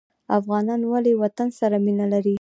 افغانان 0.37 0.81
ولې 0.91 1.11
وطن 1.23 1.49
سره 1.59 1.77
مینه 1.85 2.05
لري؟ 2.13 2.29